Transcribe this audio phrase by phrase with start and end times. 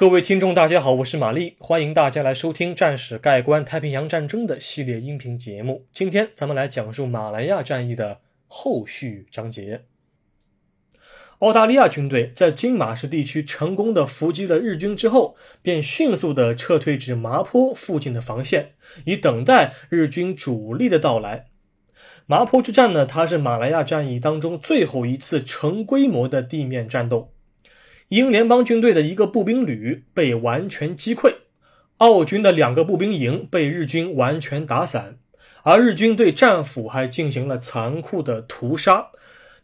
[0.00, 5.84] 各位听众，大家好，我是玛丽，欢迎大家来收听《战史概观太平洋战争》的系列音频节目。
[5.92, 9.82] 今天咱们来讲述马来亚战役的后续章节。
[11.40, 18.70] 澳大利亚军队在金马市地区成功的伏击了日军之后，便迅速的撤退至麻坡附近的防线，
[19.04, 21.48] 以等待日军主力的到来。
[22.24, 27.34] 麻坡之战呢，它是马来亚战役当中最后一次成规模的地面战斗。
[28.10, 31.32] 英联邦军队的一个步兵旅被完全击溃，
[31.98, 35.20] 澳军的两个步兵营被日军完全打散，
[35.62, 39.10] 而日军对战俘还进行了残酷的屠杀。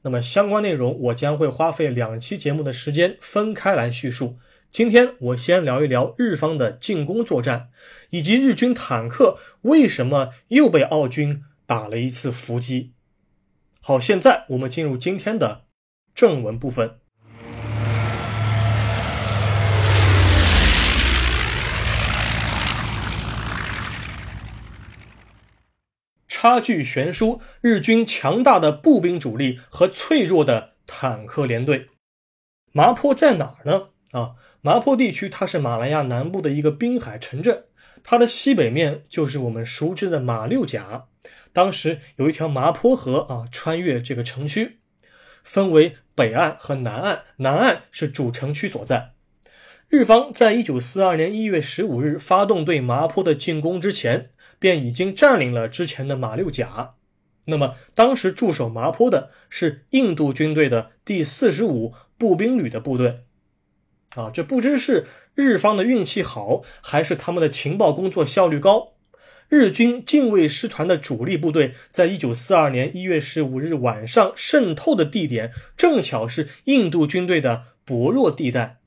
[0.02, 4.36] 那么相关内容我将会花费两期节目的时间分开来叙述。
[4.70, 7.70] 今天我先聊一聊日方的进攻作战，
[8.10, 12.92] 以及日军坦克为什么又被澳军打了一次伏击。
[13.80, 15.64] 好，现在我们进入今天的
[16.14, 17.00] 正文部分。
[26.46, 31.88] 差距悬殊，日军强大的步兵主力和脆弱的坦克连队。
[32.70, 33.88] 麻坡在哪儿呢？
[34.12, 37.64] 啊，麻坡地区它是马来亚南部的一个滨海城镇，
[38.04, 41.08] 它的西北面就是我们熟知的马六甲。
[41.52, 44.78] 当时有一条麻坡河啊，穿越这个城区，
[45.42, 49.15] 分为北岸和南岸，南岸是主城区所在。
[49.88, 54.30] 日方在一九四二年一月十五日发动对麻坡的进攻之前。
[54.58, 56.94] 便已经占领了之前的马六甲。
[57.46, 63.24] 那么，当时驻守麻坡的是印度军队的第四十五步兵旅的部队。
[64.14, 68.94] 啊，这不知是日方的运气好，还是他们的情报工作效率高。
[69.48, 78.78] 日军近卫师团的主力部队，在一九四二年一月十五日晚上渗透的地点，正巧是印度军队的薄弱地带。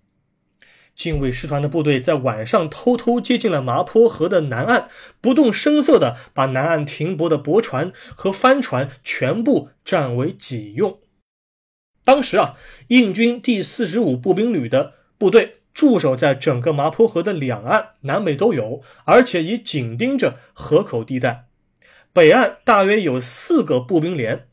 [1.00, 4.90] 近卫师团的部队在晚上偷偷接近了麻坡河的南岸，
[5.22, 11.00] 不动声色地把南岸停泊的驳船和帆船全部占为己用。
[12.04, 12.58] 当时啊，
[12.90, 21.46] 印军第四十五步兵旅的部队驻守在整个麻坡河的两岸，南北都有，而且也紧盯着河口地带。
[22.12, 24.50] 北岸大约有四个步兵连，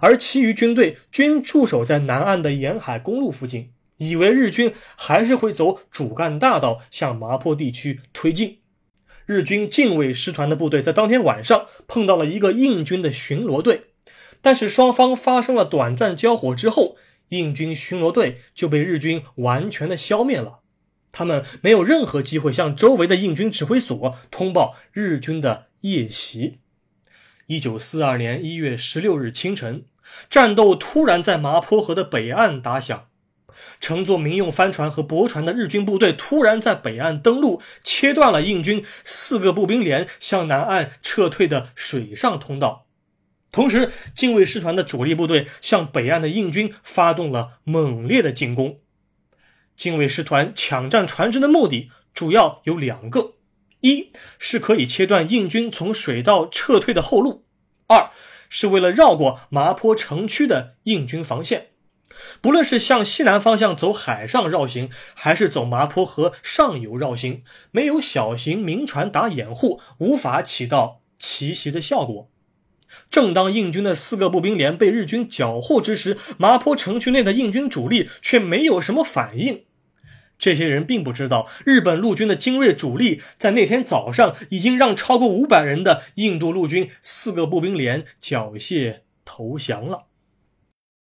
[0.00, 3.70] 而其余军队均驻守在南岸的沿海公路附近。
[3.98, 8.60] 以为日军还是会走主干大道向麻坡地区推进。
[9.26, 13.86] 日军近卫师团的部队在当天晚上碰到了一个印军的巡逻队，
[14.42, 16.96] 但是双方发生了短暂交火之后，
[17.28, 20.60] 印军巡逻队就被日军完全的消灭了。
[21.10, 26.58] 他们没有任何机会向周围的印军指挥所通报日军的夜袭。
[27.46, 29.84] 一九四二年一月十六日清晨，
[30.28, 33.06] 战斗突然在麻坡河的北岸打响。
[33.80, 42.86] 乘坐民用帆船和驳船的日军部队突然在北岸登陆，切断了印军四个步兵连向南岸撤退的水上通道。
[43.52, 48.80] 同时，近卫师团的主力部队向北岸的印军发动了猛烈的进攻。
[49.76, 53.34] 近卫师团抢占船只的目的主要有两个：
[53.80, 57.44] 一是可以切断印军从水道撤退的后路；
[57.86, 58.10] 二
[58.48, 61.73] 是为了绕过麻坡城区的印军防线。
[62.40, 72.30] 不论是向西南方向走海上绕行，还是走麻坡河上游绕行，没有小型民船打掩护，无法起到奇袭的效果。
[73.10, 79.64] 正当印军的四个步兵连被日军缴获之时，麻坡城区内的印军主力却没有什么反应。
[80.38, 90.06] 这些人并不知道，日本陆军的精锐主力在那天早上已经让超过五百人的印度陆军四个步兵连缴械投降了。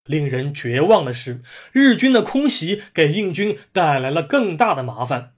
[0.07, 1.41] 令人绝望的是，
[1.73, 5.33] 日军的空袭给印军带来了更大的麻烦。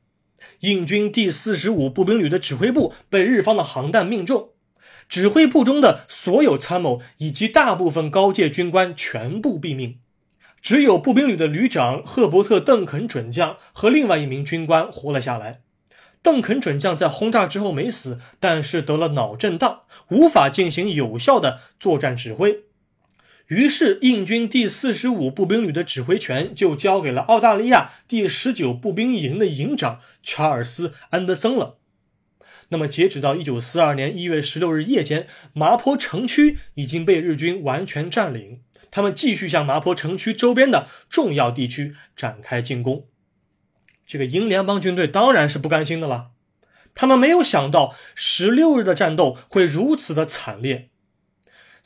[0.61, 4.51] 印军第四十五步兵旅的指挥部被日方的航弹命中，
[5.09, 10.01] 指挥部中的所有参谋以及大部分高阶军官全部毙命，
[10.61, 15.61] 只有步兵旅的旅长赫伯特·邓肯准将和另外一名军官活了下来。
[16.23, 22.66] 邓肯准将在轰炸之后没死，但是得了脑震荡，无法进行有效的作战指挥。
[23.49, 31.79] 于是，印军第四十五步兵旅的指挥权就交给了澳大利亚第十九步兵营的营长查尔斯·安德森了。
[32.71, 38.63] 那么，截止到一九四二年一月十六日夜间，麻坡城区已经被日军完全占领。
[38.91, 43.07] 他们继续向麻坡城区周边的重要地区展开进攻。
[44.05, 46.31] 这个英联邦军队当然是不甘心的了。
[46.97, 50.91] 他们没有想到十六日的战斗会如此的惨烈。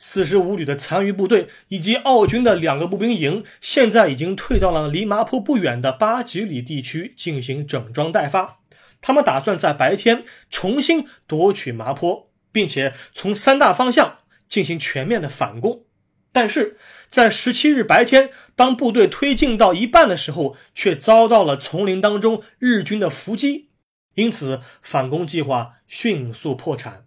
[0.03, 8.61] 四十五旅的残余部队以及澳军的两个步兵营，现在已经退到了离麻坡不远的八几里地区进行整装待发。
[8.99, 15.85] 他们打算在白天重新夺取麻坡，并且从三大方向进行全面的反攻。
[16.31, 16.77] 但是
[17.07, 23.69] 在十七日白天，当部队推进到一半的时候，却遭到了丛林当中日军的伏击，
[24.15, 27.05] 因此反攻计划迅速破产。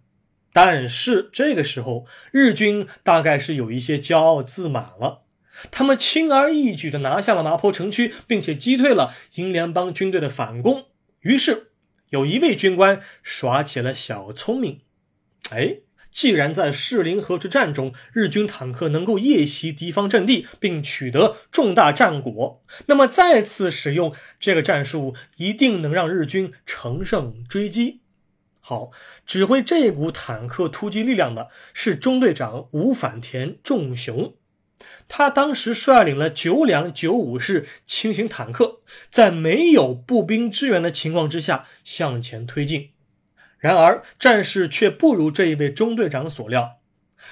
[0.55, 5.23] 但是这个时候，日军大概是有一些骄傲自满了，
[5.69, 10.85] 他们轻而易举地拿下了麻坡城区，并且击退了英联邦军队的反攻。
[11.23, 11.71] 于是，
[12.11, 14.79] 有一位军官耍起了小聪明，
[15.51, 15.79] 哎。
[16.09, 28.04] 既然在士林河之战中，日军坦克能够夜袭敌方阵地并取得重大战果，那么再次使用这个战术，一定能让日军乘胜追击。
[28.67, 28.89] 好，
[29.27, 34.33] 指挥这股坦克突击力量的是中队长吴反田重雄，
[35.07, 42.89] 他当时率领了九两九五式轻型坦克，在没有步兵支援的情况之下向前推进。
[43.59, 46.79] 然而，战事却不如这一位中队长所料。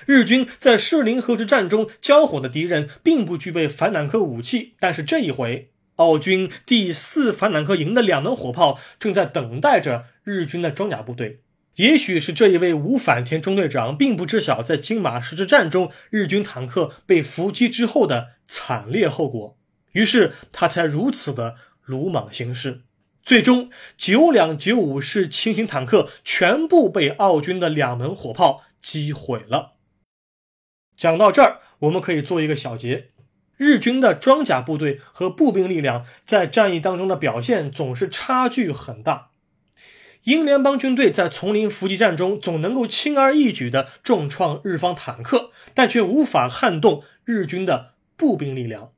[0.06, 11.42] 日军在士林河之战中交火的敌人并不具备反坦克武器，但是这一回，奥军第四反坦克营的两门火炮正在等待着日军的装甲部队。
[11.76, 19.58] 也许是这一位无反田中队长并不知晓，在金马石之战中日军坦克被伏击之后的惨烈后果，
[19.94, 22.82] 于是他才如此的鲁莽行事。
[23.24, 29.74] 最终，九两九五式轻型坦克全部被奥军的两门火炮击毁了。
[30.96, 33.13] 讲到这儿，我们可以做一个小结：
[33.58, 39.30] 日军的装甲部队和步兵力量在战役当中的表现总是差距很大。
[40.24, 48.92] 英联邦军队在丛林伏击战中总能够轻而易举地重创日方坦克，但却无法撼动日军的步兵力量。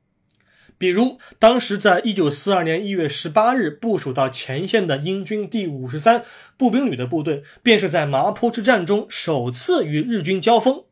[0.78, 6.22] 比如，当时在一九四二年一月十八日部署到前线的英军第五十三
[6.56, 10.84] 步兵旅的部队，便是在麻坡之战中首次与日军交锋。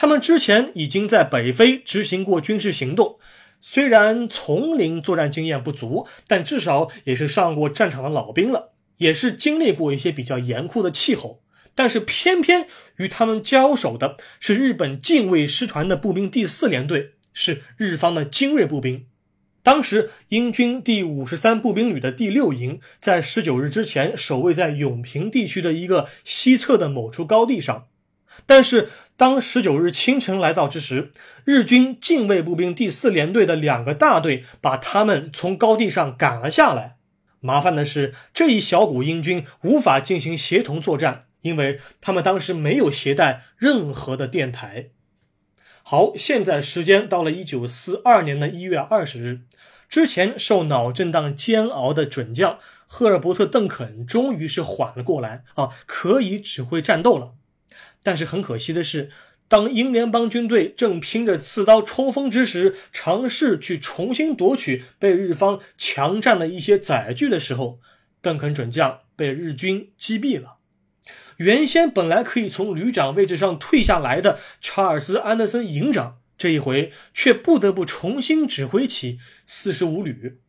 [0.00, 3.18] 他们之前已经在北非执行过军事行动，
[3.60, 11.42] 虽然丛林作战经验不足，但至少也是上过战场的老兵了，也是经历过一些比较严酷的气候。
[11.74, 12.68] 但是偏偏
[12.98, 17.14] 与他们交手的是日本近卫师团的步兵第四联队。
[17.32, 19.06] 是日方的精锐步兵。
[19.64, 27.86] 当时，英军第五十三步兵旅的第六营在十九日之前守卫在永平地区的一个西侧的某处高地上。
[28.46, 31.10] 但是，当十九日清晨来到之时，
[31.44, 36.96] 日军近卫步兵第四联队的两个大队把他们从高地上赶了下来。
[37.40, 44.90] 麻烦的是，这一小股英军无法进行协同作战，因为他们当时没有携带任何的电台。
[45.82, 49.40] 好，现在时间到了一九四二年的一月二十日，
[49.88, 57.34] 之前受脑震荡煎熬的准将赫尔伯特·邓肯终于是缓了过来啊，可以指挥战斗了。
[58.02, 59.10] 但是很可惜的是，
[59.48, 67.80] 当英联邦军队正拼着刺刀冲锋之时，尝试去重新夺取被日方强占的一些载具的时候，
[68.20, 70.56] 邓肯准将被日军击毙了。
[71.38, 80.40] 原先本来可以从旅长位置上退下来的查尔斯·安德森营长，这一回却不得不重新指挥起四十五旅。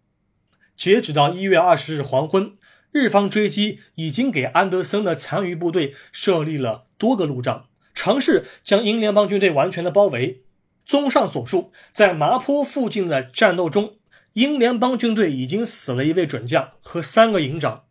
[0.76, 2.54] 截止到一月二十日黄昏，
[2.92, 10.44] 日方追击已经给安德森的残余部队设立了多个路障，尝试将英联邦军队完全的包围。
[10.86, 13.98] 综上所述，在麻坡附近的战斗中，
[14.34, 17.84] 英联邦军队已经死了一位准将和三个营长。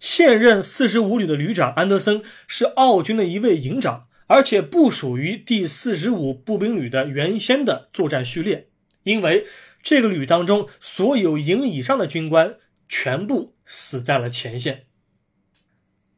[0.00, 8.68] 现任四十五旅的旅长安德森是澳军的一位营长，而且不属于第四十五步兵旅的原先的作战序列，
[9.02, 9.46] 因为
[9.82, 12.56] 这个旅当中所有营以上的军官
[12.88, 14.86] 全部死在了前线。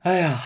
[0.00, 0.40] 哎呀，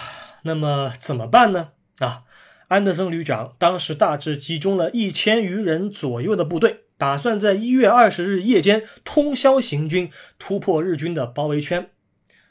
[0.45, 1.73] 那么怎么办呢？
[1.99, 2.23] 啊，
[2.69, 11.91] 安德森旅长当时大致集中了一千余人左右的部队，打算在一月二十日夜间通宵行军，突破日军的包围圈。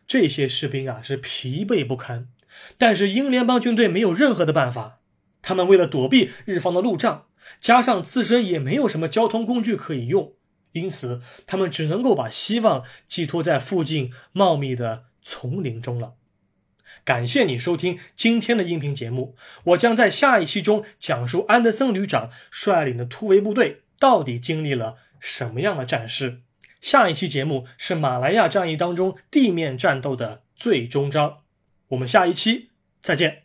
[0.06, 2.28] 这些士兵啊是疲惫不堪，
[2.78, 5.00] 但是英联邦军队没有任何的办法。
[5.42, 7.26] 他们为了躲避日方的路障，
[7.60, 10.34] 加上自身也没有什么交通工具可以用，
[10.74, 16.14] 因此他们只能够把希望寄托在附近茂密的丛林中了。
[17.04, 19.36] 感谢你收听今天的音频节目，
[19.66, 26.42] 我将在下一期中讲述安德森旅长率领的突围部队到底经历了什么样的战事。
[26.80, 31.40] 下一期节目是马来亚战役当中地面战斗的最终章，
[31.90, 32.70] 我们下一期
[33.02, 33.41] 再见。